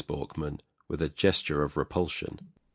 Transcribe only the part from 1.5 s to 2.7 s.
of repulsion.